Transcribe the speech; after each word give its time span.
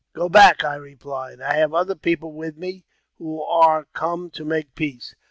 "Go 0.15 0.29
back," 0.29 0.63
I 0.63 0.77
replied;" 0.77 1.41
I 1.41 1.57
have 1.57 1.75
other 1.75 1.93
people 1.93 2.33
with 2.33 2.57
me, 2.57 2.85
who 3.19 3.43
are 3.43 3.85
come 3.93 4.31
to 4.31 4.43
make 4.43 4.73
peace." 4.73 5.13